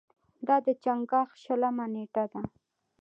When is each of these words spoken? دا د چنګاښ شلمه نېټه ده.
دا 0.47 0.55
د 0.65 0.67
چنګاښ 0.83 1.29
شلمه 1.43 1.85
نېټه 1.93 2.23
ده. 2.31 2.41